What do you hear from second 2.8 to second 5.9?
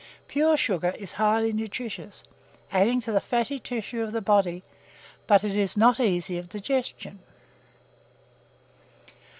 to the fatty tissue of the body; but it is